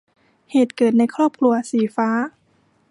[0.51, 2.09] เหตุเกิดในครอบครัว- สีฟ้า